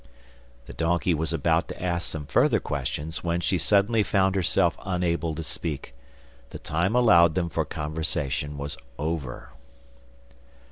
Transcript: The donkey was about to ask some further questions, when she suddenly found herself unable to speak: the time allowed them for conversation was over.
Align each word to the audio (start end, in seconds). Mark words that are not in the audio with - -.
The 0.65 0.73
donkey 0.73 1.13
was 1.13 1.31
about 1.31 1.67
to 1.67 1.79
ask 1.79 2.07
some 2.09 2.25
further 2.25 2.59
questions, 2.59 3.23
when 3.23 3.39
she 3.39 3.59
suddenly 3.59 4.01
found 4.01 4.33
herself 4.33 4.75
unable 4.83 5.35
to 5.35 5.43
speak: 5.43 5.93
the 6.49 6.57
time 6.57 6.95
allowed 6.95 7.35
them 7.35 7.49
for 7.49 7.65
conversation 7.65 8.57
was 8.57 8.79
over. 8.97 9.49